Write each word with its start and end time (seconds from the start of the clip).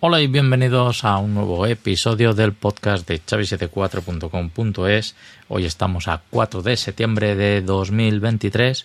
Hola 0.00 0.20
y 0.20 0.26
bienvenidos 0.26 1.04
a 1.04 1.18
un 1.18 1.34
nuevo 1.34 1.66
episodio 1.66 2.34
del 2.34 2.52
podcast 2.52 3.08
de 3.08 3.20
chavi74.com.es. 3.20 5.16
Hoy 5.48 5.64
estamos 5.64 6.06
a 6.06 6.22
4 6.30 6.62
de 6.62 6.76
septiembre 6.76 7.34
de 7.34 7.62
2023 7.62 8.84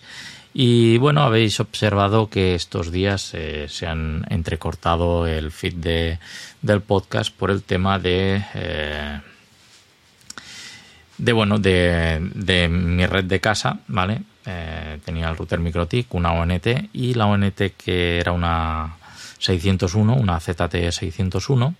y 0.54 0.98
bueno, 0.98 1.22
habéis 1.22 1.60
observado 1.60 2.28
que 2.28 2.54
estos 2.54 2.92
días 2.92 3.32
eh, 3.34 3.66
se 3.68 3.86
han 3.86 4.26
entrecortado 4.28 5.26
el 5.26 5.50
feed 5.50 5.74
de, 5.74 6.18
del 6.60 6.82
podcast 6.82 7.34
por 7.34 7.50
el 7.50 7.62
tema 7.62 7.98
de... 7.98 8.44
Eh, 8.54 9.20
de 11.18 11.32
bueno, 11.32 11.58
de, 11.58 12.68
mi 12.70 13.06
red 13.06 13.24
de 13.24 13.40
casa, 13.40 13.78
¿vale? 13.86 14.22
Eh, 14.44 14.98
tenía 15.04 15.28
el 15.28 15.36
router 15.36 15.60
MikroTik, 15.60 16.12
una 16.14 16.32
ONT 16.32 16.66
y 16.92 17.14
la 17.14 17.26
ONT 17.26 17.76
que 17.76 18.18
era 18.18 18.32
una 18.32 18.96
601, 19.38 20.14
una 20.14 20.40
ZT601, 20.40 21.74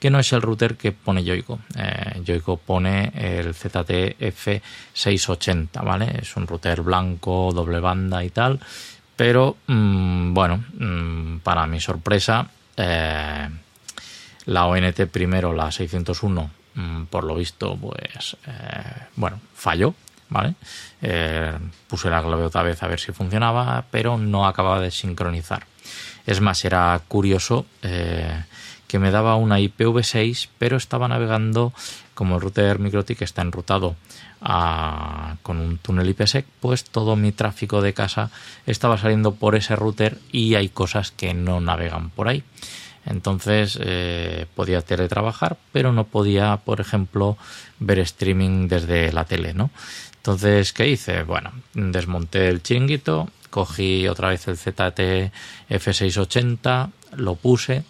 que 0.00 0.10
no 0.10 0.18
es 0.18 0.32
el 0.32 0.42
router 0.42 0.76
que 0.76 0.90
pone 0.92 1.22
Yoigo. 1.22 1.60
Eh, 1.76 2.22
pone 2.66 3.12
el 3.14 3.54
ZTF680, 3.54 5.84
¿vale? 5.84 6.18
Es 6.20 6.34
un 6.36 6.46
router 6.46 6.80
blanco, 6.80 7.52
doble 7.52 7.80
banda 7.80 8.24
y 8.24 8.30
tal, 8.30 8.58
pero 9.14 9.58
mm, 9.66 10.32
bueno, 10.32 10.64
mm, 10.78 11.40
para 11.40 11.66
mi 11.66 11.80
sorpresa, 11.80 12.48
eh, 12.76 13.48
la 14.46 14.66
ONT 14.66 15.06
primero, 15.06 15.52
la 15.52 15.70
601, 15.70 16.50
mm, 16.74 17.02
por 17.04 17.24
lo 17.24 17.34
visto, 17.34 17.76
pues 17.76 18.38
eh, 18.46 19.06
bueno, 19.16 19.38
falló, 19.54 19.94
¿vale? 20.30 20.54
puse 21.88 22.08
la 22.08 22.22
clave 22.22 22.44
otra 22.44 22.62
vez 22.62 22.82
a 22.82 22.86
ver 22.86 23.00
si 23.00 23.12
funcionaba, 23.12 23.84
pero 23.90 24.16
no 24.16 24.46
acababa 24.46 24.80
de 24.80 24.90
sincronizar. 24.90 25.66
Es 26.26 26.40
más, 26.40 26.64
era 26.64 27.00
curioso 27.08 27.66
eh, 27.82 28.44
que 28.90 28.98
me 28.98 29.12
daba 29.12 29.36
una 29.36 29.60
IPv6, 29.60 30.48
pero 30.58 30.76
estaba 30.76 31.06
navegando, 31.06 31.72
como 32.12 32.34
el 32.34 32.40
router 32.40 32.80
MikroTik 32.80 33.22
está 33.22 33.40
enrutado 33.40 33.94
con 35.42 35.58
un 35.58 35.78
túnel 35.78 36.08
IPsec, 36.08 36.44
pues 36.58 36.82
todo 36.82 37.14
mi 37.14 37.30
tráfico 37.30 37.82
de 37.82 37.94
casa 37.94 38.32
estaba 38.66 38.98
saliendo 38.98 39.36
por 39.36 39.54
ese 39.54 39.76
router 39.76 40.18
y 40.32 40.56
hay 40.56 40.70
cosas 40.70 41.12
que 41.12 41.34
no 41.34 41.60
navegan 41.60 42.10
por 42.10 42.26
ahí. 42.26 42.42
Entonces 43.06 43.78
eh, 43.80 44.46
podía 44.56 44.82
teletrabajar, 44.82 45.56
pero 45.70 45.92
no 45.92 46.02
podía, 46.02 46.56
por 46.56 46.80
ejemplo, 46.80 47.38
ver 47.78 48.00
streaming 48.00 48.66
desde 48.66 49.12
la 49.12 49.24
tele, 49.24 49.54
¿no? 49.54 49.70
Entonces, 50.16 50.72
¿qué 50.72 50.88
hice? 50.88 51.22
Bueno, 51.22 51.52
desmonté 51.74 52.48
el 52.48 52.60
chiringuito, 52.60 53.28
cogí 53.50 54.08
otra 54.08 54.30
vez 54.30 54.48
el 54.48 54.58
ZT 54.58 55.30
F680, 55.70 56.90
lo 57.16 57.36
puse, 57.36 57.84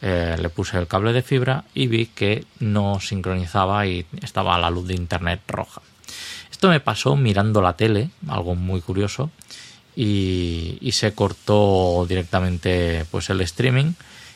eh, 0.00 0.36
le 0.38 0.48
puse 0.48 0.78
el 0.78 0.86
cable 0.86 1.12
de 1.12 1.22
fibra 1.22 1.64
y 1.74 1.86
vi 1.86 2.06
que 2.06 2.44
no 2.60 3.00
sincronizaba 3.00 3.86
y 3.86 4.06
estaba 4.22 4.58
la 4.58 4.70
luz 4.70 4.86
de 4.86 4.94
internet 4.94 5.40
roja. 5.48 5.82
Esto 6.50 6.68
me 6.68 6.80
pasó 6.80 7.16
mirando 7.16 7.62
la 7.62 7.74
tele, 7.74 8.10
algo 8.28 8.54
muy 8.54 8.80
curioso, 8.80 9.30
y, 9.94 10.78
se 10.92 11.12
cortó 11.12 12.06
directamente 12.08 13.04
pues 13.10 13.30
el 13.30 13.40
streaming. 13.40 13.92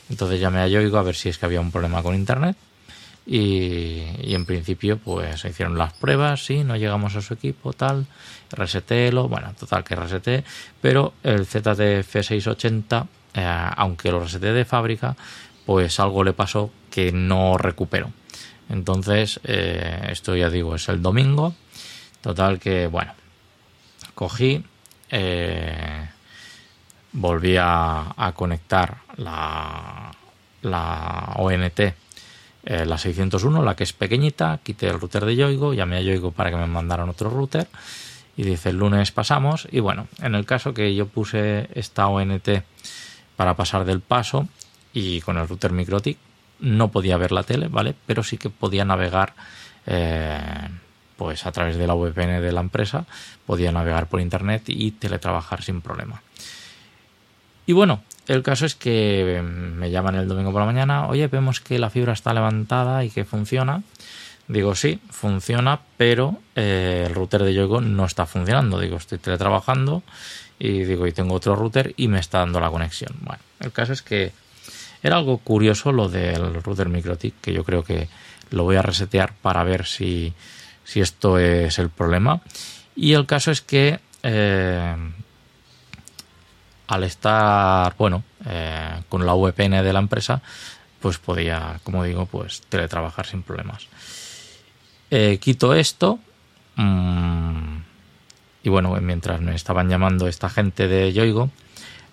Entonces 0.09 0.39
llamé 0.39 0.59
a 0.59 0.67
Yoigo 0.67 0.97
a 0.97 1.03
ver 1.03 1.15
si 1.15 1.29
es 1.29 1.37
que 1.37 1.45
había 1.45 1.61
un 1.61 1.71
problema 1.71 2.03
con 2.03 2.15
internet 2.15 2.57
y, 3.25 4.33
en 4.33 4.45
principio 4.45 4.97
pues 4.97 5.41
se 5.41 5.49
hicieron 5.49 5.77
las 5.77 5.93
pruebas, 5.93 6.45
sí, 6.45 6.63
no 6.63 6.75
llegamos 6.75 7.15
a 7.15 7.21
su 7.21 7.33
equipo, 7.33 7.73
tal, 7.73 8.05
resetélo, 8.51 9.29
bueno, 9.29 9.53
total 9.57 9.83
que 9.83 9.95
reseté, 9.95 10.43
pero 10.81 11.13
el 11.23 11.47
ZTF680, 11.47 13.07
eh, 13.35 13.69
aunque 13.77 14.11
lo 14.11 14.19
reseté 14.19 14.51
de 14.51 14.65
fábrica, 14.65 15.15
pues 15.65 15.99
algo 15.99 16.23
le 16.23 16.33
pasó 16.33 16.71
que 16.89 17.11
no 17.11 17.57
recupero. 17.57 18.11
Entonces, 18.69 19.39
eh, 19.43 20.07
esto 20.09 20.35
ya 20.35 20.49
digo, 20.49 20.75
es 20.75 20.87
el 20.89 21.01
domingo, 21.01 21.53
total 22.21 22.59
que, 22.59 22.87
bueno, 22.87 23.13
cogí, 24.15 24.63
eh, 25.09 26.09
volví 27.11 27.55
a, 27.59 28.33
conectar 28.35 28.97
la, 29.17 30.11
ONT 31.35 31.79
eh, 31.79 32.85
la 32.85 32.97
601, 32.97 33.61
la 33.63 33.75
que 33.75 33.83
es 33.83 33.93
pequeñita, 33.93 34.59
quité 34.63 34.87
el 34.87 34.99
router 34.99 35.25
de 35.25 35.35
Yoigo, 35.35 35.73
llamé 35.73 35.97
a 35.97 36.01
Yoigo 36.01 36.31
para 36.31 36.49
que 36.49 36.55
me 36.55 36.67
mandaran 36.67 37.09
otro 37.09 37.29
router 37.29 37.67
y 38.35 38.43
dice 38.43 38.69
el 38.69 38.77
lunes 38.77 39.11
pasamos 39.11 39.67
y 39.71 39.79
bueno, 39.79 40.07
en 40.21 40.33
el 40.33 40.45
caso 40.45 40.73
que 40.73 40.95
yo 40.95 41.07
puse 41.07 41.69
esta 41.75 42.07
ONT 42.07 42.49
para 43.35 43.55
pasar 43.55 43.85
del 43.85 43.99
paso 43.99 44.47
y 44.93 45.21
con 45.21 45.37
el 45.37 45.47
router 45.47 45.71
MikroTik 45.71 46.17
no 46.59 46.89
podía 46.89 47.17
ver 47.17 47.31
la 47.31 47.43
tele, 47.43 47.67
¿vale? 47.67 47.95
Pero 48.05 48.23
sí 48.23 48.37
que 48.37 48.49
podía 48.49 48.85
navegar 48.85 49.33
eh, 49.85 50.39
pues 51.17 51.45
a 51.45 51.51
través 51.51 51.77
de 51.77 51.87
la 51.87 51.93
VPN 51.93 52.41
de 52.41 52.51
la 52.51 52.61
empresa, 52.61 53.05
podía 53.45 53.71
navegar 53.71 54.07
por 54.07 54.21
internet 54.21 54.63
y 54.67 54.91
teletrabajar 54.91 55.63
sin 55.63 55.81
problema. 55.81 56.21
Y 57.65 57.73
bueno, 57.73 58.01
el 58.27 58.43
caso 58.43 58.65
es 58.65 58.75
que 58.75 59.41
me 59.43 59.91
llaman 59.91 60.15
el 60.15 60.27
domingo 60.27 60.51
por 60.51 60.61
la 60.61 60.65
mañana, 60.65 61.07
oye, 61.07 61.27
vemos 61.27 61.59
que 61.59 61.79
la 61.79 61.89
fibra 61.89 62.13
está 62.13 62.33
levantada 62.33 63.03
y 63.03 63.09
que 63.09 63.25
funciona. 63.25 63.83
Digo, 64.47 64.75
sí, 64.75 64.99
funciona, 65.09 65.79
pero 65.95 66.39
eh, 66.55 67.05
el 67.07 67.15
router 67.15 67.43
de 67.43 67.53
Yoigo 67.53 67.79
no 67.79 68.05
está 68.05 68.25
funcionando. 68.25 68.79
Digo, 68.79 68.97
estoy 68.97 69.17
teletrabajando 69.17 70.03
y 70.59 70.83
digo, 70.83 71.07
y 71.07 71.13
tengo 71.13 71.35
otro 71.35 71.55
router 71.55 71.93
y 71.95 72.09
me 72.09 72.19
está 72.19 72.39
dando 72.39 72.59
la 72.59 72.69
conexión. 72.69 73.15
Bueno, 73.21 73.41
el 73.61 73.71
caso 73.71 73.93
es 73.93 74.01
que 74.01 74.33
era 75.03 75.17
algo 75.17 75.37
curioso 75.37 75.91
lo 75.91 76.07
del 76.07 76.63
router 76.63 76.87
MikroTik, 76.87 77.41
que 77.41 77.53
yo 77.53 77.65
creo 77.65 77.83
que 77.83 78.07
lo 78.51 78.63
voy 78.63 78.77
a 78.77 78.81
resetear 78.81 79.33
para 79.33 79.63
ver 79.63 79.85
si, 79.85 80.33
si 80.85 81.01
esto 81.01 81.37
es 81.37 81.77
el 81.77 81.89
problema. 81.89 82.41
Y 82.95 83.13
el 83.13 83.25
caso 83.25 83.51
es 83.51 83.61
que 83.61 83.99
eh, 84.23 84.95
al 86.87 87.03
estar, 87.03 87.95
bueno, 87.97 88.23
eh, 88.45 89.01
con 89.09 89.25
la 89.25 89.33
VPN 89.33 89.83
de 89.83 89.93
la 89.93 89.99
empresa, 89.99 90.41
pues 91.01 91.17
podía, 91.17 91.81
como 91.83 92.05
digo, 92.05 92.25
pues 92.25 92.61
teletrabajar 92.69 93.25
sin 93.25 93.43
problemas. 93.43 93.87
Eh, 95.11 95.37
quito 95.41 95.73
esto 95.73 96.17
mm, 96.77 97.77
y 98.63 98.69
bueno, 98.69 98.95
mientras 99.01 99.41
me 99.41 99.53
estaban 99.53 99.89
llamando 99.89 100.27
esta 100.27 100.49
gente 100.49 100.87
de 100.87 101.11
Yoigo, 101.11 101.49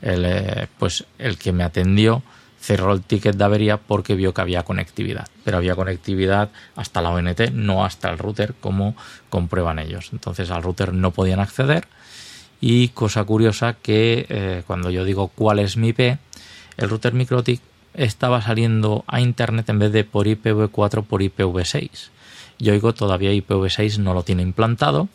el, 0.03 0.69
pues 0.79 1.05
el 1.19 1.39
que 1.39 1.53
me 1.53 1.63
atendió 1.63 2.23
cerró 2.61 2.93
el 2.93 3.03
ticket 3.03 3.37
de 3.37 3.45
avería 3.45 3.79
porque 3.79 4.15
vio 4.15 4.35
que 4.35 4.43
había 4.43 4.63
conectividad, 4.63 5.27
pero 5.45 5.57
había 5.57 5.75
conectividad 5.75 6.51
hasta 6.77 7.01
la 7.01 7.11
ONT, 7.11 7.51
no 7.53 7.85
hasta 7.85 8.11
el 8.11 8.19
router, 8.19 8.55
como 8.61 8.95
comprueban 9.31 9.79
ellos. 9.79 10.11
Entonces 10.13 10.51
al 10.51 10.63
router 10.63 10.93
no 10.93 11.11
podían 11.11 11.41
acceder 11.41 11.87
y 12.61 12.89
cosa 12.89 13.25
curiosa 13.25 13.77
que 13.81 14.27
eh, 14.29 14.63
cuando 14.67 14.91
yo 14.91 15.05
digo 15.05 15.29
cuál 15.29 15.59
es 15.59 15.77
mi 15.77 15.89
IP, 15.89 16.19
el 16.77 16.89
router 16.91 17.15
MikroTik 17.15 17.63
estaba 17.95 18.43
saliendo 18.43 19.05
a 19.07 19.21
internet 19.21 19.69
en 19.71 19.79
vez 19.79 19.93
de 19.93 20.05
por 20.05 20.27
IPv4 20.27 21.05
por 21.05 21.23
IPv6. 21.23 22.11
Yo 22.59 22.73
oigo 22.75 22.93
todavía 22.93 23.33
IPv6 23.33 23.99
no 23.99 24.13
lo 24.13 24.23
tiene 24.23 24.43
implantado, 24.43 25.09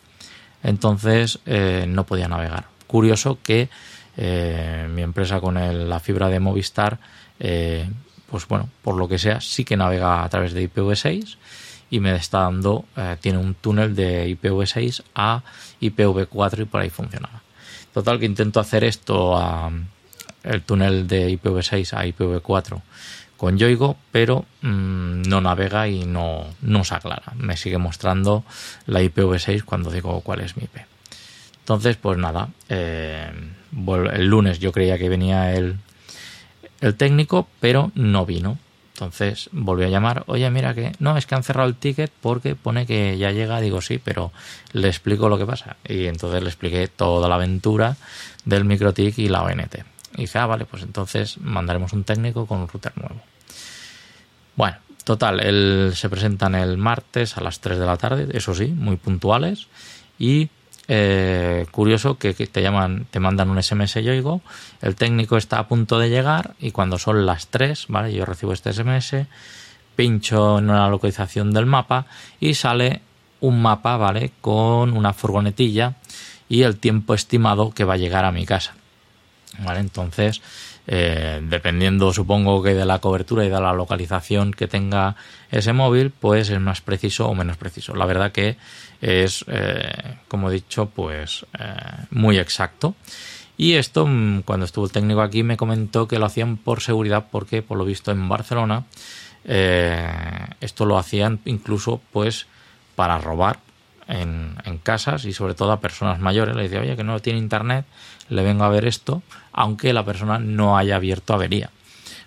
entonces 0.63 1.39
eh, 1.45 1.85
no 1.87 2.05
podía 2.05 2.27
navegar. 2.27 2.65
Curioso 2.87 3.37
que 3.43 3.69
eh, 4.17 4.87
mi 4.89 5.03
empresa 5.03 5.39
con 5.39 5.55
la 5.89 5.99
fibra 5.99 6.29
de 6.29 6.39
Movistar, 6.39 6.99
pues 7.39 8.47
bueno, 8.47 8.69
por 8.81 8.95
lo 8.95 9.07
que 9.07 9.17
sea, 9.17 9.41
sí 9.41 9.63
que 9.63 9.77
navega 9.77 10.23
a 10.23 10.29
través 10.29 10.53
de 10.53 10.69
IPv6 10.69 11.37
y 11.89 11.99
me 11.99 12.15
está 12.15 12.39
dando, 12.39 12.85
eh, 12.95 13.17
tiene 13.21 13.37
un 13.37 13.53
túnel 13.53 13.95
de 13.95 14.27
IPv6 14.29 15.03
a 15.13 15.43
IPv4 15.81 16.61
y 16.61 16.65
por 16.65 16.81
ahí 16.81 16.89
funcionaba. 16.89 17.41
Total 17.93 18.19
que 18.19 18.25
intento 18.25 18.59
hacer 18.59 18.83
esto 18.83 19.39
el 20.43 20.61
túnel 20.63 21.07
de 21.07 21.29
IPv6 21.29 21.93
a 21.93 22.05
IPv4 22.05 22.81
con 23.37 23.57
Yoigo, 23.57 23.97
pero 24.11 24.45
mm, 24.61 25.21
no 25.23 25.41
navega 25.41 25.87
y 25.87 26.05
no, 26.05 26.45
no 26.61 26.83
se 26.83 26.95
aclara. 26.95 27.33
Me 27.37 27.57
sigue 27.57 27.77
mostrando 27.77 28.43
la 28.85 29.01
IPv6 29.01 29.63
cuando 29.63 29.91
digo 29.91 30.19
cuál 30.21 30.41
es 30.41 30.57
mi 30.57 30.63
IP. 30.63 30.77
Entonces, 31.59 31.95
pues 31.97 32.17
nada, 32.17 32.49
eh, 32.69 33.31
el 34.13 34.25
lunes 34.25 34.59
yo 34.59 34.71
creía 34.71 34.97
que 34.97 35.09
venía 35.09 35.53
el, 35.53 35.77
el 36.81 36.95
técnico, 36.95 37.47
pero 37.59 37.91
no 37.95 38.25
vino. 38.25 38.57
Entonces 38.93 39.49
volví 39.51 39.83
a 39.83 39.89
llamar, 39.89 40.23
oye, 40.27 40.49
mira 40.49 40.73
que 40.73 40.93
no, 40.99 41.17
es 41.17 41.25
que 41.25 41.35
han 41.35 41.43
cerrado 41.43 41.67
el 41.67 41.75
ticket 41.75 42.11
porque 42.21 42.55
pone 42.55 42.85
que 42.85 43.17
ya 43.17 43.31
llega, 43.31 43.59
digo 43.59 43.81
sí, 43.81 43.99
pero 44.01 44.31
le 44.71 44.87
explico 44.87 45.27
lo 45.27 45.37
que 45.37 45.45
pasa. 45.45 45.75
Y 45.85 46.05
entonces 46.05 46.41
le 46.41 46.47
expliqué 46.47 46.87
toda 46.87 47.27
la 47.27 47.35
aventura 47.35 47.97
del 48.45 48.63
MikroTik 48.63 49.17
y 49.17 49.27
la 49.27 49.43
ONT. 49.43 49.75
Y 50.15 50.21
dije, 50.21 50.39
ah, 50.39 50.45
vale, 50.45 50.63
pues 50.63 50.83
entonces 50.83 51.37
mandaremos 51.39 51.91
un 51.91 52.05
técnico 52.05 52.45
con 52.45 52.59
un 52.59 52.69
router 52.69 52.93
nuevo. 52.97 53.21
Bueno, 54.55 54.77
total, 55.03 55.41
él 55.41 55.91
se 55.93 56.07
presentan 56.07 56.55
el 56.55 56.77
martes 56.77 57.37
a 57.37 57.41
las 57.41 57.59
3 57.59 57.77
de 57.77 57.85
la 57.85 57.97
tarde, 57.97 58.29
eso 58.31 58.55
sí, 58.55 58.67
muy 58.67 58.95
puntuales. 58.95 59.67
Y 60.17 60.49
eh, 60.87 61.65
curioso 61.71 62.17
que, 62.17 62.33
te 62.33 62.61
llaman, 62.61 63.07
te 63.09 63.19
mandan 63.19 63.49
un 63.49 63.61
SMS 63.61 63.95
yo 64.03 64.11
digo, 64.11 64.41
el 64.81 64.95
técnico 64.95 65.37
está 65.37 65.59
a 65.59 65.67
punto 65.67 65.97
de 65.97 66.09
llegar 66.09 66.55
y 66.59 66.71
cuando 66.71 66.99
son 66.99 67.25
las 67.25 67.47
3, 67.47 67.85
¿vale? 67.89 68.13
Yo 68.13 68.25
recibo 68.25 68.53
este 68.53 68.71
SMS, 68.71 69.25
pincho 69.95 70.59
en 70.59 70.69
una 70.69 70.89
localización 70.89 71.51
del 71.53 71.65
mapa 71.65 72.05
y 72.39 72.53
sale 72.53 73.01
un 73.39 73.61
mapa, 73.61 73.97
¿vale? 73.97 74.31
Con 74.41 74.95
una 74.95 75.13
furgonetilla 75.13 75.95
y 76.49 76.63
el 76.63 76.77
tiempo 76.77 77.13
estimado 77.13 77.71
que 77.71 77.83
va 77.83 77.95
a 77.95 77.97
llegar 77.97 78.25
a 78.25 78.31
mi 78.31 78.45
casa. 78.45 78.75
¿Vale? 79.59 79.79
Entonces, 79.79 80.41
eh, 80.87 81.41
dependiendo 81.43 82.13
supongo 82.13 82.61
que 82.61 82.75
de 82.75 82.85
la 82.85 82.99
cobertura 82.99 83.43
y 83.43 83.49
de 83.49 83.59
la 83.59 83.73
localización 83.73 84.51
que 84.51 84.67
tenga 84.67 85.15
ese 85.49 85.73
móvil, 85.73 86.11
pues 86.11 86.49
es 86.49 86.59
más 86.59 86.81
preciso 86.81 87.27
o 87.27 87.35
menos 87.35 87.57
preciso. 87.57 87.95
La 87.95 88.05
verdad 88.05 88.31
que 88.31 88.57
es, 89.01 89.43
eh, 89.47 90.17
como 90.27 90.49
he 90.49 90.53
dicho, 90.53 90.87
pues 90.87 91.45
eh, 91.59 91.75
muy 92.11 92.37
exacto. 92.37 92.95
Y 93.57 93.73
esto, 93.73 94.05
mm, 94.05 94.41
cuando 94.41 94.65
estuvo 94.65 94.85
el 94.85 94.91
técnico 94.91 95.21
aquí, 95.21 95.43
me 95.43 95.57
comentó 95.57 96.07
que 96.07 96.19
lo 96.19 96.25
hacían 96.25 96.57
por 96.57 96.81
seguridad, 96.81 97.27
porque 97.31 97.61
por 97.61 97.77
lo 97.77 97.85
visto 97.85 98.11
en 98.11 98.27
Barcelona 98.27 98.85
esto 99.47 100.85
lo 100.87 100.97
hacían 100.97 101.39
incluso 101.45 102.01
pues 102.11 102.47
para 102.95 103.19
robar 103.19 103.59
en, 104.07 104.55
casas 104.83 105.25
y 105.25 105.33
sobre 105.33 105.55
todo 105.55 105.71
a 105.71 105.79
personas 105.79 106.19
mayores. 106.19 106.55
Le 106.55 106.63
decía, 106.63 106.81
oye, 106.81 106.95
que 106.95 107.03
no 107.03 107.19
tiene 107.19 107.39
internet, 107.39 107.85
le 108.29 108.43
vengo 108.43 108.63
a 108.63 108.69
ver 108.69 108.85
esto, 108.85 109.23
aunque 109.51 109.93
la 109.93 110.05
persona 110.05 110.39
no 110.39 110.77
haya 110.77 110.97
abierto 110.97 111.33
avería. 111.33 111.69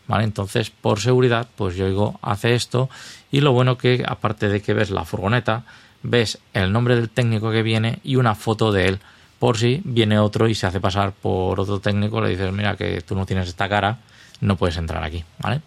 ¿Vale? 0.06 0.24
Entonces, 0.24 0.70
por 0.70 1.00
seguridad, 1.00 1.48
pues 1.56 1.76
yo 1.76 1.86
digo, 1.86 2.18
hace 2.22 2.54
esto 2.54 2.88
y 3.30 3.40
lo 3.40 3.52
bueno 3.52 3.76
que, 3.76 4.04
aparte 4.06 4.48
de 4.48 4.62
que 4.62 4.72
ves 4.72 4.90
la 4.90 5.04
furgoneta, 5.04 5.64
ves 6.02 6.38
el 6.54 6.72
nombre 6.72 6.96
del 6.96 7.10
técnico 7.10 7.50
que 7.50 7.62
viene 7.62 7.98
y 8.02 8.16
una 8.16 8.34
foto 8.34 8.72
de 8.72 8.88
él. 8.88 8.98
Por 9.38 9.58
si 9.58 9.82
viene 9.84 10.18
otro 10.18 10.48
y 10.48 10.54
se 10.54 10.66
hace 10.66 10.80
pasar 10.80 11.12
por 11.12 11.60
otro 11.60 11.78
técnico, 11.78 12.20
le 12.20 12.30
dices, 12.30 12.52
mira 12.52 12.76
que 12.76 13.02
tú 13.02 13.14
no 13.14 13.26
tienes 13.26 13.48
esta 13.48 13.68
cara, 13.68 13.98
no 14.40 14.56
puedes 14.56 14.76
entrar 14.78 15.04
aquí, 15.04 15.24
¿vale? 15.38 15.60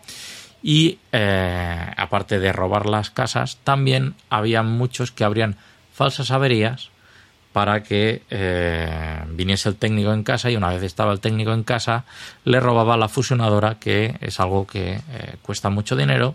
Y 0.64 1.00
eh, 1.12 1.94
aparte 1.98 2.40
de 2.40 2.52
robar 2.52 2.86
las 2.86 3.10
casas, 3.10 3.58
también 3.64 4.16
había 4.30 4.62
muchos 4.62 5.12
que 5.12 5.24
abrían 5.24 5.56
falsas 6.02 6.32
averías 6.32 6.90
para 7.54 7.84
que 7.84 8.24
eh, 8.32 9.24
viniese 9.30 9.70
el 9.70 9.76
técnico 9.76 10.12
en 10.14 10.24
casa 10.24 10.50
y 10.50 10.56
una 10.56 10.70
vez 10.70 10.82
estaba 10.82 11.14
el 11.14 11.20
técnico 11.20 11.54
en 11.54 11.62
casa 11.62 12.06
le 12.44 12.60
robaba 12.60 12.98
la 12.98 13.08
fusionadora 13.08 13.76
que 13.76 14.18
es 14.20 14.40
algo 14.40 14.66
que 14.66 14.94
eh, 14.94 15.36
cuesta 15.44 15.70
mucho 15.70 15.96
dinero 15.96 16.34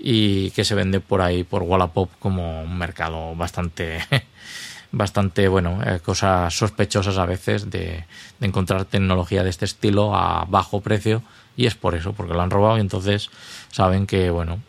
y 0.00 0.50
que 0.50 0.64
se 0.64 0.74
vende 0.74 0.98
por 0.98 1.20
ahí 1.20 1.44
por 1.44 1.62
Wallapop 1.62 2.10
como 2.18 2.64
un 2.64 2.76
mercado 2.76 3.36
bastante 3.36 4.00
bastante 4.90 5.46
bueno 5.46 5.78
eh, 5.86 6.00
cosas 6.00 6.52
sospechosas 6.52 7.18
a 7.18 7.26
veces 7.26 7.70
de, 7.70 8.04
de, 8.40 8.46
encontrar 8.48 8.84
tecnología 8.84 9.44
de 9.44 9.50
este 9.50 9.64
estilo 9.64 10.16
a 10.16 10.44
bajo 10.48 10.80
precio 10.80 11.22
y 11.58 11.66
es 11.66 11.74
por 11.74 11.94
eso 11.94 12.14
porque 12.14 12.32
lo 12.32 12.40
han 12.40 12.50
robado 12.50 12.78
y 12.78 12.80
entonces 12.80 13.28
saben 13.70 14.06
que 14.06 14.30
bueno 14.30 14.60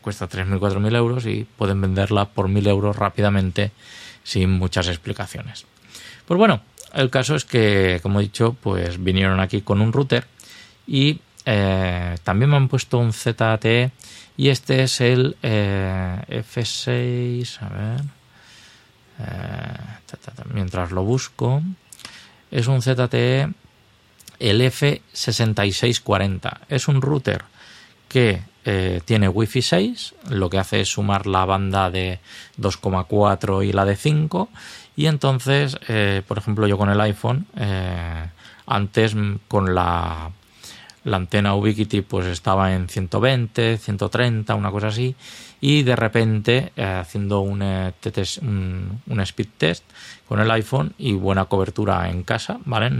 cuesta 0.00 0.28
3.000 0.28 0.58
4.000 0.58 0.96
euros 0.96 1.26
y 1.26 1.46
pueden 1.58 1.82
venderla 1.82 2.24
por 2.24 2.48
1.000 2.48 2.68
euros 2.68 2.96
rápidamente 2.96 3.72
sin 4.26 4.50
muchas 4.50 4.88
explicaciones. 4.88 5.66
Pues 6.26 6.38
bueno, 6.38 6.62
el 6.92 7.10
caso 7.10 7.36
es 7.36 7.44
que, 7.44 8.00
como 8.02 8.18
he 8.18 8.24
dicho, 8.24 8.56
pues 8.60 9.02
vinieron 9.02 9.38
aquí 9.38 9.60
con 9.60 9.80
un 9.80 9.92
router 9.92 10.26
y 10.86 11.20
eh, 11.44 12.16
también 12.24 12.50
me 12.50 12.56
han 12.56 12.68
puesto 12.68 12.98
un 12.98 13.12
ZTE 13.12 13.92
y 14.36 14.48
este 14.48 14.82
es 14.82 15.00
el 15.00 15.36
eh, 15.42 16.20
F6, 16.28 17.62
a 17.62 17.68
ver, 17.68 18.00
eh, 19.20 20.44
mientras 20.52 20.90
lo 20.90 21.04
busco, 21.04 21.62
es 22.50 22.66
un 22.66 22.82
ZTE 22.82 23.48
el 24.38 24.60
F6640. 24.60 26.58
Es 26.68 26.88
un 26.88 27.00
router 27.02 27.44
que 28.08 28.42
eh, 28.68 29.00
tiene 29.04 29.28
Wi-Fi 29.28 29.62
6, 29.62 30.14
lo 30.30 30.50
que 30.50 30.58
hace 30.58 30.80
es 30.80 30.88
sumar 30.88 31.28
la 31.28 31.44
banda 31.44 31.88
de 31.88 32.18
2,4 32.58 33.64
y 33.64 33.72
la 33.72 33.84
de 33.84 33.94
5. 33.94 34.48
Y 34.96 35.06
entonces, 35.06 35.78
eh, 35.86 36.22
por 36.26 36.38
ejemplo, 36.38 36.66
yo 36.66 36.76
con 36.76 36.90
el 36.90 37.00
iPhone, 37.00 37.46
eh, 37.56 38.26
antes 38.66 39.14
con 39.46 39.72
la, 39.72 40.32
la 41.04 41.16
antena 41.16 41.54
Ubiquiti 41.54 42.00
pues 42.00 42.26
estaba 42.26 42.74
en 42.74 42.88
120, 42.88 43.78
130, 43.78 44.54
una 44.56 44.72
cosa 44.72 44.88
así. 44.88 45.14
Y 45.60 45.84
de 45.84 45.94
repente, 45.94 46.72
haciendo 46.76 47.40
un, 47.40 47.62
un, 47.62 49.20
speed 49.20 49.48
test 49.56 49.84
con 50.28 50.40
el 50.40 50.50
iPhone 50.50 50.92
y 50.98 51.12
buena 51.12 51.44
cobertura 51.44 52.10
en 52.10 52.24
casa, 52.24 52.58
¿vale? 52.64 52.90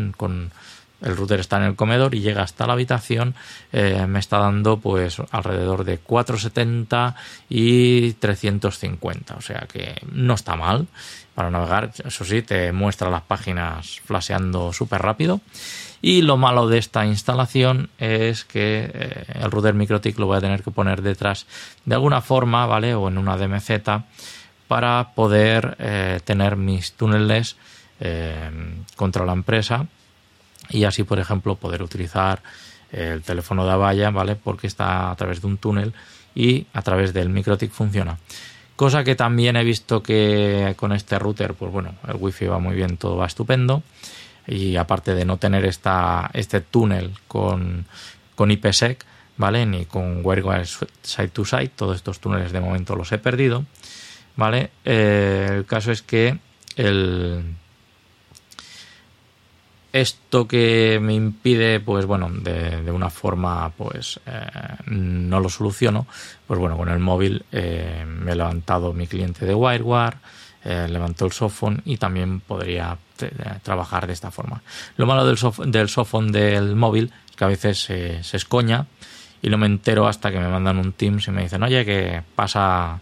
El 1.02 1.16
router 1.16 1.40
está 1.40 1.58
en 1.58 1.64
el 1.64 1.76
comedor 1.76 2.14
y 2.14 2.20
llega 2.20 2.42
hasta 2.42 2.66
la 2.66 2.72
habitación, 2.72 3.34
eh, 3.72 4.06
me 4.08 4.18
está 4.18 4.38
dando 4.38 4.78
pues 4.78 5.20
alrededor 5.30 5.84
de 5.84 5.98
470 5.98 7.14
y 7.48 8.12
350, 8.14 9.34
o 9.34 9.40
sea 9.40 9.66
que 9.70 9.94
no 10.10 10.34
está 10.34 10.56
mal 10.56 10.86
para 11.34 11.50
navegar, 11.50 11.92
eso 12.02 12.24
sí, 12.24 12.40
te 12.40 12.72
muestra 12.72 13.10
las 13.10 13.22
páginas 13.22 14.00
flasheando 14.04 14.72
súper 14.72 15.02
rápido. 15.02 15.42
Y 16.00 16.22
lo 16.22 16.38
malo 16.38 16.66
de 16.68 16.78
esta 16.78 17.04
instalación 17.04 17.90
es 17.98 18.44
que 18.44 18.90
eh, 18.92 19.24
el 19.34 19.50
router 19.50 19.74
MikroTik 19.74 20.18
lo 20.18 20.26
voy 20.26 20.38
a 20.38 20.40
tener 20.40 20.62
que 20.62 20.70
poner 20.70 21.02
detrás 21.02 21.46
de 21.84 21.94
alguna 21.94 22.22
forma, 22.22 22.64
¿vale? 22.64 22.94
O 22.94 23.08
en 23.08 23.18
una 23.18 23.36
DMZ 23.36 23.70
para 24.66 25.12
poder 25.14 25.76
eh, 25.78 26.20
tener 26.24 26.56
mis 26.56 26.92
túneles 26.92 27.56
contra 28.94 29.24
la 29.24 29.32
empresa 29.32 29.86
y 30.70 30.84
así, 30.84 31.02
por 31.04 31.18
ejemplo, 31.18 31.56
poder 31.56 31.82
utilizar 31.82 32.42
el 32.92 33.22
teléfono 33.22 33.64
de 33.64 33.72
Avaya, 33.72 34.10
¿vale? 34.10 34.36
Porque 34.36 34.66
está 34.66 35.10
a 35.10 35.16
través 35.16 35.40
de 35.40 35.46
un 35.46 35.58
túnel 35.58 35.92
y 36.34 36.66
a 36.72 36.82
través 36.82 37.12
del 37.12 37.28
MikroTik 37.28 37.70
funciona. 37.70 38.18
Cosa 38.76 39.04
que 39.04 39.14
también 39.14 39.56
he 39.56 39.64
visto 39.64 40.02
que 40.02 40.74
con 40.76 40.92
este 40.92 41.18
router, 41.18 41.54
pues 41.54 41.72
bueno, 41.72 41.94
el 42.06 42.16
wifi 42.16 42.46
va 42.46 42.58
muy 42.58 42.74
bien, 42.74 42.96
todo 42.98 43.16
va 43.16 43.26
estupendo. 43.26 43.82
Y 44.46 44.76
aparte 44.76 45.14
de 45.14 45.24
no 45.24 45.38
tener 45.38 45.64
esta, 45.64 46.30
este 46.32 46.60
túnel 46.60 47.12
con, 47.26 47.86
con 48.34 48.50
IPsec, 48.50 49.04
¿vale? 49.38 49.66
Ni 49.66 49.86
con 49.86 50.20
WireGuard 50.24 50.66
Side 51.02 51.28
to 51.28 51.44
Side, 51.44 51.70
todos 51.74 51.96
estos 51.96 52.20
túneles 52.20 52.52
de 52.52 52.60
momento 52.60 52.94
los 52.94 53.10
he 53.12 53.18
perdido, 53.18 53.64
¿vale? 54.36 54.70
Eh, 54.84 55.48
el 55.50 55.64
caso 55.64 55.90
es 55.90 56.02
que 56.02 56.38
el, 56.76 57.56
esto 60.00 60.46
que 60.46 60.98
me 61.00 61.14
impide, 61.14 61.80
pues 61.80 62.06
bueno, 62.06 62.30
de, 62.30 62.90
una 62.90 63.10
forma, 63.10 63.70
pues 63.76 64.20
eh, 64.26 64.40
no 64.86 65.40
lo 65.40 65.48
soluciono. 65.48 66.06
Pues 66.46 66.60
bueno, 66.60 66.76
con 66.76 66.88
el 66.88 66.98
móvil 66.98 67.44
eh, 67.52 68.04
me 68.06 68.32
he 68.32 68.36
levantado 68.36 68.92
mi 68.92 69.06
cliente 69.06 69.46
de 69.46 69.54
WireGuard, 69.54 70.16
eh, 70.64 70.86
levantó 70.88 71.26
el 71.26 71.32
softphone 71.32 71.82
y 71.84 71.96
también 71.96 72.40
podría 72.40 72.96
trabajar 73.62 74.06
de 74.06 74.12
esta 74.12 74.30
forma. 74.30 74.62
Lo 74.96 75.06
malo 75.06 75.26
del, 75.26 75.38
soft, 75.38 75.60
del 75.60 75.88
del 76.32 76.76
móvil 76.76 77.12
es 77.30 77.36
que 77.36 77.44
a 77.44 77.48
veces 77.48 77.78
se 77.78 78.36
escoña 78.36 78.86
y 79.40 79.48
no 79.48 79.58
me 79.58 79.66
entero 79.66 80.06
hasta 80.06 80.30
que 80.30 80.38
me 80.38 80.48
mandan 80.48 80.78
un 80.78 80.92
Teams 80.92 81.28
y 81.28 81.30
me 81.30 81.42
dicen, 81.42 81.62
oye, 81.62 81.84
que 81.84 82.22
pasa 82.34 83.00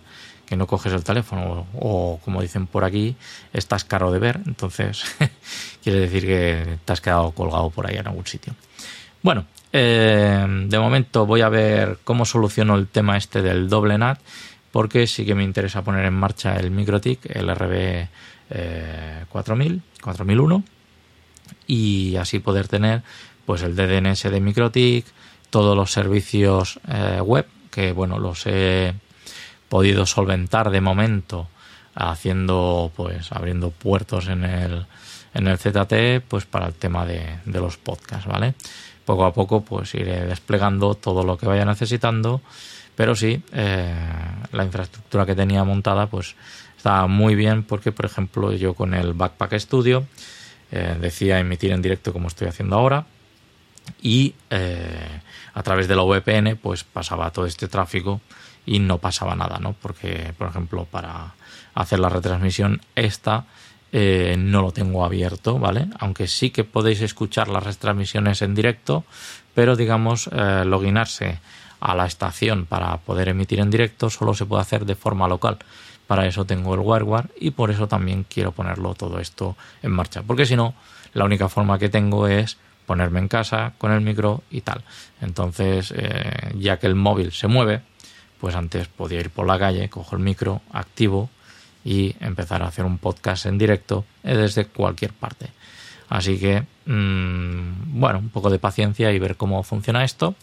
no 0.57 0.67
coges 0.67 0.93
el 0.93 1.05
teléfono 1.05 1.67
o, 1.75 2.21
como 2.25 2.43
dicen 2.43 2.67
por 2.67 2.85
aquí, 2.85 3.17
estás 3.53 3.85
caro 3.85 4.13
de 4.13 4.19
ver, 4.19 4.41
entonces 4.47 5.05
quiere 5.83 6.01
decir 6.01 6.27
que 6.27 6.79
te 6.85 6.93
has 6.93 7.01
quedado 7.01 7.31
colgado 7.33 7.71
por 7.71 7.87
ahí 7.87 7.97
en 7.97 8.07
algún 8.07 8.27
sitio. 8.27 8.55
Bueno, 9.23 9.47
eh, 9.73 10.47
de 10.69 10.79
momento 10.79 11.27
voy 11.27 11.41
a 11.41 11.49
ver 11.49 11.99
cómo 12.05 12.25
soluciono 12.25 12.77
el 12.77 12.89
tema 12.89 13.17
este 13.17 13.43
del 13.43 13.69
doble 13.69 13.99
NAT, 13.99 14.21
porque 14.71 15.07
sí 15.07 15.25
que 15.25 15.35
me 15.35 15.45
interesa 15.45 15.83
poner 15.83 16.05
en 16.05 16.15
marcha 16.15 16.57
el 16.57 16.71
MikroTik, 16.71 17.27
el 17.37 17.55
RB 17.55 18.09
4000, 19.29 19.83
4001, 20.03 20.65
y 21.67 22.17
así 22.17 22.39
poder 22.39 22.69
tener 22.69 23.03
pues 23.47 23.63
el 23.63 23.77
DDNS 23.77 24.23
de 24.25 24.41
MikroTik, 24.41 25.07
todos 25.51 25.77
los 25.77 25.93
servicios 25.93 26.81
eh, 26.89 27.21
web, 27.21 27.47
que 27.71 27.93
bueno, 27.93 28.19
los 28.19 28.47
he 28.47 28.95
podido 29.75 30.07
solventar 30.07 30.71
de 30.71 30.81
momento 30.81 31.49
haciendo 31.97 32.93
pues 32.95 33.33
abriendo 33.33 33.71
puertos 33.71 34.29
en 34.29 34.45
el 34.45 34.87
en 35.35 35.49
el 35.49 35.59
ZT 35.59 36.25
pues 36.29 36.45
para 36.45 36.69
el 36.69 36.75
tema 36.75 37.05
de, 37.05 37.41
los 37.47 37.77
podcasts 37.77 38.25
vale 38.25 38.55
poco 39.05 39.25
a 39.25 39.35
poco 39.35 39.65
pues 39.65 39.93
iré 39.97 40.27
desplegando 40.27 40.95
todo 40.95 41.25
lo 41.25 41.37
que 41.37 41.47
vaya 41.47 41.65
necesitando 41.65 42.41
pero 42.95 43.17
sí 43.17 43.43
eh, 43.53 43.93
la 44.53 44.65
infraestructura 44.65 45.27
que 45.27 45.35
tenía 45.35 45.65
montada 45.65 46.07
pues 46.07 46.37
está 46.77 47.09
muy 47.09 47.35
bien 47.35 47.65
porque 47.65 47.91
por 47.91 48.05
ejemplo 48.05 48.53
yo 48.53 48.75
con 48.75 48.95
el 48.95 49.13
Backpack 49.13 49.59
Studio 49.59 50.07
eh, 50.71 50.97
decía 51.01 51.41
emitir 51.41 51.73
en 51.73 51.83
directo 51.83 52.13
como 52.13 52.29
estoy 52.29 52.47
haciendo 52.47 52.77
ahora 52.77 53.07
y 54.01 54.37
eh, 54.51 55.21
a 55.53 55.63
través 55.65 55.89
de 55.89 55.97
la 55.97 56.05
VPN 56.05 56.61
pues 56.63 56.85
pasaba 56.85 57.33
todo 57.33 57.47
este 57.47 57.67
tráfico 57.67 58.21
y 58.67 58.79
no 58.79 58.99
pasaba 58.99 59.35
nada, 59.35 59.59
¿no? 59.59 59.75
Porque, 59.81 60.33
por 60.39 60.49
ejemplo, 60.49 60.87
para 60.91 61.35
hacer 61.75 61.99
la 61.99 62.09
retransmisión 62.09 62.81
esta 62.95 63.45
eh, 63.93 64.35
no 64.37 64.63
lo 64.63 64.73
tengo 64.73 65.05
abierto, 65.05 65.59
¿vale? 65.59 65.87
Aunque 66.01 66.27
sí 66.27 66.51
que 66.51 66.65
podéis 66.65 67.01
escuchar 67.01 67.49
las 67.49 67.63
retransmisiones 67.63 68.43
en 68.43 68.55
directo, 68.55 69.05
pero 69.55 69.77
digamos, 69.77 70.29
eh, 70.33 70.65
loginarse 70.67 71.39
a 71.79 71.95
la 71.95 72.07
estación 72.07 72.67
para 72.67 72.97
poder 72.97 73.29
emitir 73.29 73.61
en 73.61 73.71
directo 73.71 74.11
solo 74.11 74.35
se 74.35 74.47
puede 74.47 74.63
hacer 74.63 74.85
de 74.85 74.97
forma 74.97 75.29
local. 75.29 75.59
Para 76.07 76.27
eso 76.27 76.45
tengo 76.45 76.75
el 76.75 76.81
WireGuard 76.81 77.31
y 77.39 77.53
por 77.53 77.71
eso 77.71 77.87
también 77.87 78.27
quiero 78.29 78.53
ponerlo 78.53 78.95
todo 78.95 79.21
esto 79.21 79.57
en 79.83 79.93
marcha. 79.93 80.23
Porque 80.23 80.45
si 80.45 80.57
no, 80.57 80.75
la 81.13 81.25
única 81.25 81.49
forma 81.49 81.79
que 81.79 81.89
tengo 81.89 82.27
es 82.27 82.57
ponerme 82.87 83.21
en 83.21 83.29
casa 83.29 83.75
con 83.79 83.93
el 83.93 84.01
micro 84.01 84.43
y 84.51 84.63
tal. 84.63 84.83
Entonces, 85.21 85.95
eh, 85.97 86.53
ya 86.59 86.79
que 86.79 86.87
el 86.87 86.95
móvil 86.95 87.33
se 87.33 87.47
mueve, 87.47 87.83
pues 88.45 88.57
antes 88.57 88.89
podía 88.89 89.21
ir 89.21 89.31
por 89.31 89.47
la 89.47 89.59
calle, 89.59 89.89
cojo 89.89 90.17
el 90.17 90.21
micro, 90.21 90.61
activo 90.71 91.31
y 91.83 92.15
empezar 92.21 92.63
a 92.63 92.67
hacer 92.67 92.85
un 92.85 92.99
podcast 92.99 93.47
en 93.47 93.57
directo 93.57 94.05
desde 94.23 94.67
cualquier 94.67 95.15
parte. 95.15 95.49
Así 96.11 96.39
que, 96.39 96.63
mm, 96.85 97.99
bueno, 97.99 98.19
un 98.19 98.29
poco 98.29 98.51
de 98.51 98.59
paciencia 98.59 99.11
y 99.13 99.19
ver 99.19 99.37
cómo 99.37 99.63
funciona 99.63 100.05
esto. 100.05 100.35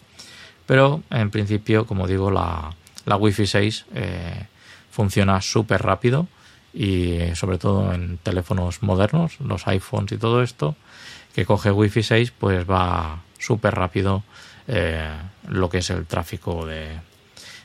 Pero 0.66 1.04
en 1.12 1.30
principio, 1.30 1.86
como 1.86 2.08
digo, 2.08 2.32
la, 2.32 2.74
la 3.06 3.18
Wi-Fi 3.18 3.46
6 3.46 3.86
eh, 3.94 4.48
funciona 4.90 5.40
súper 5.40 5.84
rápido 5.84 6.28
y 6.74 7.20
sobre 7.36 7.60
todo 7.60 7.94
en 7.94 8.18
teléfonos 8.18 8.82
modernos, 8.82 9.40
los 9.42 9.68
iPhones 9.68 10.14
y 10.14 10.18
todo 10.18 10.42
esto, 10.42 10.76
que 11.36 11.46
coge 11.46 11.70
Wi-Fi 11.70 12.02
6, 12.02 12.32
pues 12.32 12.68
va 12.68 13.22
súper 13.38 13.76
rápido 13.76 14.24
eh, 14.68 15.08
lo 15.50 15.70
que 15.70 15.78
es 15.78 15.90
el 15.92 16.08
tráfico 16.08 16.66
de, 16.66 17.00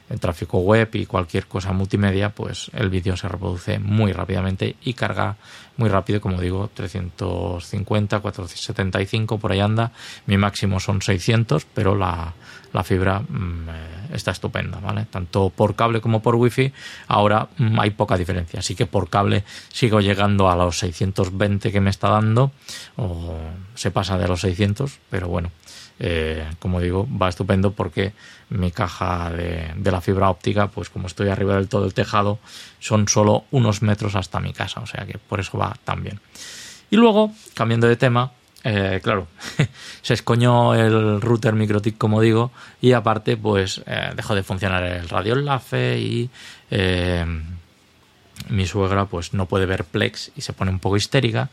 el 0.08 0.20
tráfico 0.20 0.58
web 0.58 0.88
y 0.94 1.06
cualquier 1.06 1.46
cosa 1.46 1.72
multimedia, 1.72 2.30
pues 2.30 2.70
el 2.72 2.90
vídeo 2.90 3.16
se 3.16 3.28
reproduce 3.28 3.78
muy 3.78 4.12
rápidamente 4.12 4.76
y 4.82 4.94
carga 4.94 5.36
muy 5.76 5.88
rápido, 5.88 6.20
como 6.20 6.40
digo, 6.40 6.70
350, 6.72 8.20
475, 8.20 9.38
por 9.38 9.52
ahí 9.52 9.60
anda. 9.60 9.92
Mi 10.26 10.36
máximo 10.38 10.80
son 10.80 11.02
600, 11.02 11.66
pero 11.74 11.94
la, 11.94 12.32
la 12.72 12.84
fibra 12.84 13.20
mm, 13.20 13.68
eh, 13.68 13.72
está 14.12 14.30
estupenda, 14.30 14.78
¿vale? 14.78 15.06
Tanto 15.10 15.50
por 15.50 15.74
cable 15.74 16.00
como 16.00 16.22
por 16.22 16.36
wifi, 16.36 16.72
ahora 17.08 17.48
mm, 17.58 17.80
hay 17.80 17.90
poca 17.90 18.16
diferencia. 18.16 18.60
Así 18.60 18.74
que 18.74 18.86
por 18.86 19.10
cable 19.10 19.44
sigo 19.72 20.00
llegando 20.00 20.48
a 20.48 20.56
los 20.56 20.78
620 20.78 21.72
que 21.72 21.80
me 21.80 21.90
está 21.90 22.08
dando, 22.08 22.52
o 22.96 23.36
se 23.74 23.90
pasa 23.90 24.16
de 24.18 24.28
los 24.28 24.40
600, 24.40 24.98
pero 25.10 25.28
bueno, 25.28 25.50
eh, 25.98 26.46
como 26.58 26.80
digo, 26.80 27.08
va 27.10 27.28
estupendo 27.28 27.72
porque 27.72 28.12
mi 28.50 28.70
caja 28.70 29.30
de, 29.30 29.74
la 29.90 30.00
fibra 30.00 30.30
óptica, 30.30 30.68
pues 30.68 30.90
como 30.90 31.06
estoy 31.06 31.28
arriba 31.28 31.54
del 31.54 31.68
todo 31.68 31.86
el 31.86 31.94
tejado, 31.94 32.38
son 32.80 33.08
solo 33.08 33.44
unos 33.50 33.82
metros 33.82 34.14
hasta 34.14 34.40
mi 34.40 34.52
casa, 34.52 34.80
o 34.80 34.86
sea 34.86 35.06
que 35.06 35.18
por 35.18 35.40
eso 35.40 35.58
va 35.58 35.76
tan 35.84 36.02
bien. 36.02 36.20
Y 36.90 36.96
luego, 36.96 37.32
cambiando 37.54 37.88
de 37.88 37.96
tema, 37.96 38.32
eh, 38.62 39.00
claro, 39.02 39.26
se 40.02 40.14
escoñó 40.14 40.74
el 40.74 41.20
router 41.20 41.54
MikroTik, 41.54 41.96
como 41.96 42.20
digo, 42.20 42.52
y 42.80 42.92
aparte, 42.92 43.36
pues 43.36 43.82
eh, 43.86 44.12
dejó 44.14 44.34
de 44.34 44.42
funcionar 44.42 44.84
el 44.84 45.08
radioenlace 45.08 45.98
y 45.98 46.30
mi 48.50 48.66
suegra, 48.66 49.06
pues 49.06 49.34
no 49.34 49.46
puede 49.46 49.66
ver 49.66 49.84
Plex 49.84 50.32
y 50.36 50.42
se 50.42 50.52
pone 50.52 50.70
un 50.70 50.78
poco 50.78 50.96
histérica. 50.96 51.48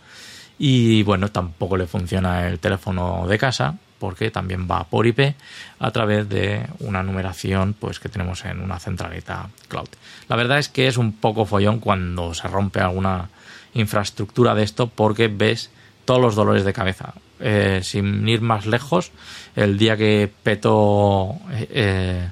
Y 0.60 1.04
bueno, 1.04 1.30
tampoco 1.32 1.78
le 1.78 1.88
funciona 1.88 2.48
el 2.48 2.60
teléfono 2.60 3.26
de 3.28 3.38
casa, 3.38 3.78
porque 4.04 4.32
también 4.32 4.68
va 4.70 4.84
por 4.84 5.08
IP 5.08 5.34
a 5.80 5.92
través 5.92 6.28
de 6.28 6.68
una 6.80 7.04
numeración 7.04 7.74
pues 7.74 8.02
que 8.02 8.10
tenemos 8.10 8.44
en 8.44 8.60
una 8.60 8.78
centralita 8.78 9.48
cloud. 9.70 9.88
La 10.28 10.36
verdad 10.36 10.60
es 10.60 10.68
que 10.68 10.88
es 10.88 10.98
un 10.98 11.14
poco 11.14 11.46
follón 11.46 11.80
cuando 11.80 12.34
se 12.34 12.50
rompe 12.50 12.82
alguna 12.82 13.30
infraestructura 13.74 14.56
de 14.56 14.64
esto 14.64 14.88
porque 14.88 15.30
ves 15.30 15.70
todos 16.04 16.20
los 16.20 16.36
dolores 16.36 16.66
de 16.66 16.74
cabeza. 16.74 17.14
Eh, 17.40 17.80
sin 17.82 18.28
ir 18.28 18.42
más 18.42 18.66
lejos, 18.66 19.14
el 19.56 19.78
día 19.78 19.96
que 19.96 20.30
petó 20.44 21.38
eh, 21.52 22.28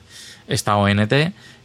esta 0.49 0.75
ONT, 0.75 1.13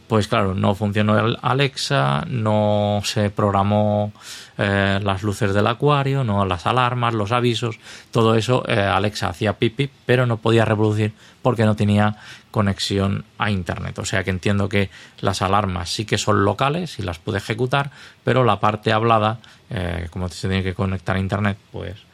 pues 0.07 0.27
claro, 0.27 0.53
no 0.53 0.73
funcionó 0.73 1.19
el 1.19 1.37
Alexa, 1.41 2.23
no 2.27 3.01
se 3.03 3.29
programó 3.29 4.13
eh, 4.57 4.99
las 5.03 5.21
luces 5.21 5.53
del 5.53 5.67
acuario, 5.67 6.23
no 6.23 6.45
las 6.45 6.65
alarmas, 6.65 7.13
los 7.13 7.31
avisos, 7.31 7.77
todo 8.11 8.35
eso 8.35 8.63
eh, 8.67 8.79
Alexa 8.79 9.29
hacía 9.29 9.53
pipi, 9.53 9.89
pero 10.05 10.25
no 10.25 10.37
podía 10.37 10.63
reproducir 10.63 11.13
porque 11.41 11.65
no 11.65 11.75
tenía 11.75 12.15
conexión 12.51 13.25
a 13.37 13.51
internet. 13.51 13.99
O 13.99 14.05
sea 14.05 14.23
que 14.23 14.29
entiendo 14.29 14.69
que 14.69 14.89
las 15.19 15.41
alarmas 15.41 15.89
sí 15.89 16.05
que 16.05 16.17
son 16.17 16.45
locales 16.45 16.99
y 16.99 17.03
las 17.03 17.19
puede 17.19 17.39
ejecutar, 17.39 17.91
pero 18.23 18.45
la 18.45 18.59
parte 18.59 18.93
hablada, 18.93 19.39
eh, 19.69 20.07
como 20.09 20.29
se 20.29 20.47
tiene 20.47 20.63
que 20.63 20.73
conectar 20.73 21.17
a 21.17 21.19
internet, 21.19 21.57
pues 21.71 22.06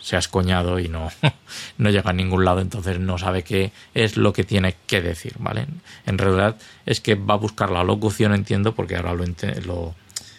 se 0.00 0.16
ha 0.16 0.18
escoñado 0.18 0.78
y 0.78 0.88
no, 0.88 1.10
no 1.78 1.90
llega 1.90 2.10
a 2.10 2.14
ningún 2.14 2.44
lado, 2.44 2.60
entonces 2.60 2.98
no 2.98 3.18
sabe 3.18 3.42
qué 3.42 3.72
es 3.94 4.16
lo 4.16 4.32
que 4.32 4.44
tiene 4.44 4.76
que 4.86 5.02
decir, 5.02 5.34
¿vale? 5.38 5.66
En 6.06 6.18
realidad 6.18 6.56
es 6.86 7.00
que 7.00 7.14
va 7.14 7.34
a 7.34 7.38
buscar 7.38 7.70
la 7.70 7.84
locución, 7.84 8.34
entiendo, 8.34 8.74
porque 8.74 8.96
ahora 8.96 9.14
lo, 9.14 9.24
lo, 9.64 9.94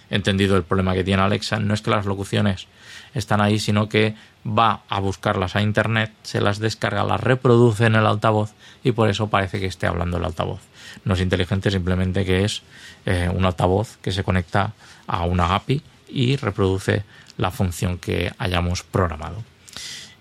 entendido 0.10 0.55
el 0.55 0.63
problema 0.63 0.93
que 0.93 1.03
tiene 1.03 1.22
Alexa, 1.22 1.60
no 1.60 1.74
es 1.74 1.81
que 1.81 1.89
las 1.89 2.05
locuciones 2.05 2.67
están 3.13 3.41
ahí, 3.41 3.60
sino 3.60 3.89
que 3.89 4.15
va 4.45 4.83
a 4.89 5.00
buscarlas 5.00 5.55
a 5.55 5.62
internet, 5.62 6.12
se 6.24 6.41
las 6.41 6.60
descarga, 6.60 7.03
las 7.03 7.22
reproduce 7.22 7.86
en 7.86 7.95
el 7.95 8.05
altavoz 8.05 8.53
y 8.83 8.91
por 8.91 9.10
eso 9.10 9.27
parece 9.27 9.60
que 9.60 9.65
esté 9.65 9.88
hablando 9.88 10.17
el 10.17 10.25
altavoz. 10.25 10.62
No 11.05 11.13
es 11.15 11.22
inteligente, 11.22 11.72
simplemente 11.72 12.25
que 12.25 12.43
es 12.43 12.62
eh, 13.05 13.29
un 13.33 13.45
altavoz 13.45 13.98
que 14.01 14.12
se 14.12 14.24
conecta 14.24 14.74
a 15.07 15.25
una 15.25 15.55
API 15.55 15.81
y 16.10 16.36
reproduce 16.36 17.03
la 17.38 17.52
función 17.52 17.98
que 17.98 18.32
hayamos 18.38 18.84
programado. 18.84 19.44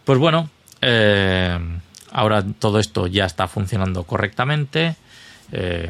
Pues 0.04 0.19
bueno, 0.19 0.50
eh, 0.81 1.59
ahora 2.11 2.45
todo 2.59 2.78
esto 2.78 3.07
ya 3.07 3.26
está 3.26 3.49
funcionando 3.49 4.04
correctamente. 4.04 4.97
Eh, 5.52 5.88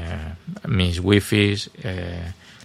mis 0.66 0.98
wifi, 0.98 1.54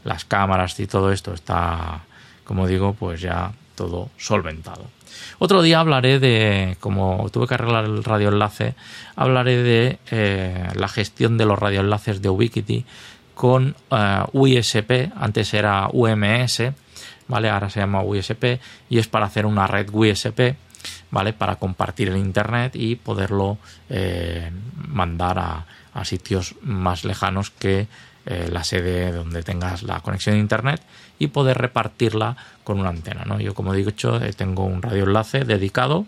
las 0.03 0.25
cámaras 0.25 0.79
y 0.79 0.87
todo 0.87 1.11
esto 1.11 1.33
está, 1.33 2.01
como 2.43 2.67
digo, 2.67 2.93
pues 2.93 3.21
ya 3.21 3.51
todo 3.75 4.09
solventado. 4.17 4.97
Otro 5.39 5.61
día 5.61 5.79
hablaré 5.79 6.19
de, 6.19 6.77
como 6.79 7.29
tuve 7.31 7.47
que 7.47 7.53
arreglar 7.53 7.85
el 7.85 8.03
radioenlace, 8.03 8.75
hablaré 9.15 9.63
de 9.63 9.99
eh, 10.11 10.67
la 10.75 10.87
gestión 10.87 11.37
de 11.37 11.45
los 11.45 11.59
radioenlaces 11.59 12.21
de 12.21 12.29
Ubiquiti 12.29 12.85
con 13.33 13.75
eh, 13.91 14.23
USP, 14.33 15.11
antes 15.15 15.53
era 15.53 15.89
UMS, 15.91 16.63
¿vale? 17.27 17.49
Ahora 17.49 17.69
se 17.69 17.79
llama 17.79 18.03
USP 18.03 18.59
y 18.89 18.99
es 18.99 19.07
para 19.07 19.25
hacer 19.25 19.45
una 19.45 19.67
red 19.67 19.89
USP, 19.91 20.55
¿vale? 21.11 21.33
Para 21.33 21.57
compartir 21.57 22.09
el 22.09 22.17
internet 22.17 22.75
y 22.75 22.95
poderlo 22.95 23.57
eh, 23.89 24.51
mandar 24.87 25.39
a, 25.39 25.65
sitios 26.03 26.53
más 26.61 27.05
lejanos 27.05 27.49
que 27.49 27.87
eh, 28.27 28.49
la 28.51 28.63
sede 28.63 29.11
donde 29.11 29.41
tengas 29.41 29.81
la 29.81 29.99
conexión 30.01 30.35
de 30.35 30.41
internet 30.41 30.79
y 31.17 31.25
poder 31.25 31.57
repartirla 31.57 32.37
con 32.63 32.79
una 32.79 32.89
antena. 32.89 33.23
¿no? 33.25 33.39
Yo, 33.39 33.55
como 33.55 33.73
he 33.73 33.83
dicho, 33.83 34.21
eh, 34.21 34.31
tengo 34.33 34.63
un 34.63 34.83
radioenlace 34.83 35.43
dedicado 35.43 36.05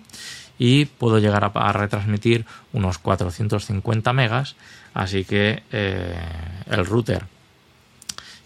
y 0.59 0.85
puedo 0.85 1.17
llegar 1.17 1.51
a, 1.51 1.73
retransmitir 1.73 2.45
unos 2.71 2.99
450 2.99 4.13
megas, 4.13 4.55
así 4.93 5.25
que 5.25 5.63
el 5.71 6.85
router 6.85 7.23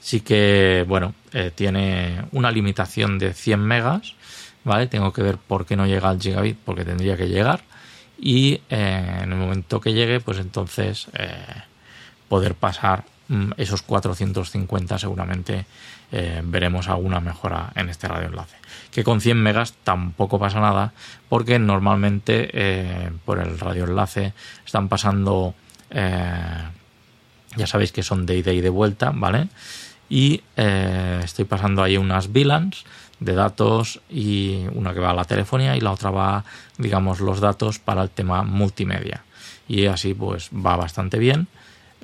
sí 0.04 0.20
que, 0.22 0.86
bueno, 0.88 1.16
tiene 1.56 2.26
una 2.32 2.52
limitación 2.52 3.18
de 3.18 3.34
100 3.34 3.60
megas, 3.60 4.14
¿vale? 4.64 4.86
Tengo 4.86 5.14
que 5.14 5.24
ver 5.24 5.38
por 5.38 5.66
qué 5.66 5.76
no 5.76 5.88
llega 5.88 6.10
al 6.10 6.22
gigabit, 6.22 6.58
porque 6.64 6.86
tendría 6.86 7.18
que 7.18 7.28
llegar 7.28 7.62
y 8.20 8.62
en 8.70 9.32
el 9.32 9.38
momento 9.38 9.82
que 9.82 9.94
llegue, 9.94 10.20
pues 10.20 10.38
entonces 10.38 11.08
poder 12.28 12.54
pasar 12.54 13.06
Mm, 13.30 13.52
esos 13.58 13.82
450 13.84 15.00
seguramente 15.00 15.66
eh, 16.12 16.42
veremos 16.44 16.90
alguna 16.90 17.20
mejora 17.20 17.72
en 17.76 17.90
este 17.90 18.08
radioenlace. 18.08 18.58
Que 18.92 19.04
con 19.04 19.22
100 19.22 19.38
megas 19.42 19.74
tampoco 19.84 20.40
pasa 20.40 20.60
nada 20.60 20.94
porque 21.30 21.58
normalmente 21.58 22.50
eh, 22.54 23.12
por 23.24 23.40
el 23.40 23.58
radioenlace 23.58 24.34
están 24.66 24.90
pasando, 24.90 25.56
eh, 25.90 26.64
ya 27.56 27.68
sabéis 27.68 27.92
que 27.92 28.04
son 28.04 28.26
de 28.26 28.38
ida 28.38 28.52
y 28.52 28.62
de 28.62 28.70
vuelta, 28.70 29.12
¿vale? 29.16 29.48
Y 30.10 30.42
estoy 30.56 31.46
pasando 31.46 31.82
ahí 31.82 31.98
unas 31.98 32.32
VLANs 32.32 32.86
de 33.20 33.34
datos 33.34 34.02
y 34.10 34.66
una 34.74 34.94
que 34.94 35.00
va 35.00 35.12
a 35.12 35.16
la 35.16 35.26
telefonía 35.26 35.76
y 35.76 35.82
la 35.82 35.92
otra 35.92 36.12
va, 36.12 36.44
digamos, 36.78 37.20
los 37.20 37.40
datos 37.40 37.80
para 37.80 38.04
el 38.04 38.10
tema 38.10 38.44
multimedia. 38.44 39.24
Y 39.68 39.86
así 39.88 40.14
pues 40.14 40.50
va 40.54 40.76
bastante 40.76 41.18
bien 41.18 41.48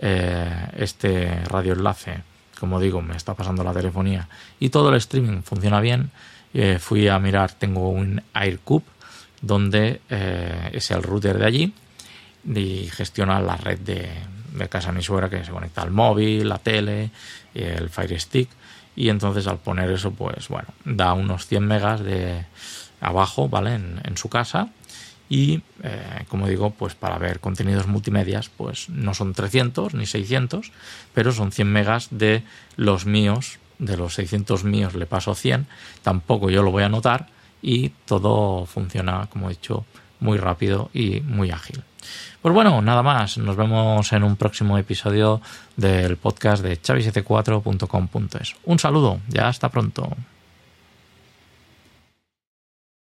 eh, 0.02 0.68
este 0.78 1.44
radioenlace, 1.46 2.24
como 2.58 2.80
digo, 2.80 3.02
me 3.02 3.18
está 3.18 3.34
pasando 3.34 3.66
la 3.66 3.74
telefonía 3.74 4.30
y 4.60 4.70
todo 4.70 4.90
el 4.90 4.96
streaming 4.96 5.42
funciona 5.42 5.82
bien. 5.82 6.12
Eh, 6.54 6.78
fui 6.80 7.08
a 7.08 7.20
mirar, 7.20 7.52
tengo 7.52 7.90
un 7.90 8.24
AirCube 8.34 8.86
donde 9.42 10.02
eh, 10.10 10.70
es 10.74 10.90
el 10.92 11.04
router 11.04 11.38
de 11.38 11.46
allí 11.46 11.74
y 12.46 12.90
gestiona 12.92 13.42
la 13.42 13.58
red 13.58 13.80
de, 13.80 14.10
casa 14.70 14.88
de 14.88 14.98
mi 14.98 15.04
suegra 15.04 15.30
que 15.30 15.44
se 15.44 15.52
conecta 15.52 15.82
al 15.82 15.92
móvil, 15.92 16.48
la 16.48 16.58
tele, 16.58 17.12
el 17.54 17.90
Fire 17.90 18.20
Stick 18.20 18.50
y 18.96 19.10
entonces 19.10 19.48
al 19.48 19.60
poner 19.60 19.90
eso 19.92 20.12
pues 20.12 20.48
bueno, 20.50 20.68
da 20.86 21.14
unos 21.14 21.48
100 21.48 21.66
megas 21.66 22.02
de 22.02 22.46
abajo, 23.02 23.48
¿vale? 23.48 23.76
En, 23.76 24.18
su 24.18 24.28
casa 24.28 24.70
y 25.30 25.62
eh, 25.84 26.26
como 26.28 26.48
digo 26.48 26.72
pues 26.72 26.96
para 26.96 27.18
ver 27.18 27.40
contenidos 27.40 27.88
multimedias 27.88 28.50
pues 28.50 28.90
no 28.90 29.14
son 29.14 29.34
300 29.34 29.94
ni 29.94 30.06
600 30.06 30.72
pero 31.14 31.32
son 31.32 31.52
100 31.52 31.72
megas 31.72 32.08
de 32.12 32.44
los 32.76 33.06
míos 33.06 33.60
de 33.78 33.96
los 33.96 34.16
600 34.16 34.64
míos 34.64 34.96
le 34.96 35.06
paso 35.06 35.36
100 35.36 35.68
tampoco 36.02 36.50
yo 36.50 36.64
lo 36.64 36.72
voy 36.72 36.84
a 36.84 36.90
notar 36.90 37.28
y 37.62 37.90
todo 38.06 38.66
funciona 38.66 39.28
como 39.30 39.48
he 39.48 39.54
dicho 39.54 39.86
muy 40.20 40.38
rápido 40.40 40.90
y 40.94 41.22
muy 41.22 41.52
ágil 41.52 41.84
pues 42.42 42.54
bueno, 42.54 42.82
nada 42.82 43.04
más. 43.04 43.38
Nos 43.38 43.56
vemos 43.56 44.12
en 44.14 44.24
un 44.24 44.36
próximo 44.36 44.78
episodio 44.78 45.42
del 45.76 46.18
podcast 46.18 46.64
de 46.64 46.82
chavis74.com.es. 46.82 48.56
Un 48.66 48.80
saludo, 48.80 49.20
ya 49.28 49.48
hasta 49.48 49.70
pronto. 49.70 50.10